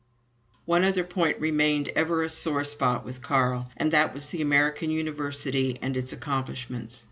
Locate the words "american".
4.41-4.89